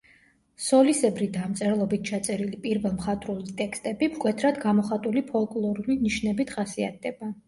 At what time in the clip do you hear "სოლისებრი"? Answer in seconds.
0.67-1.25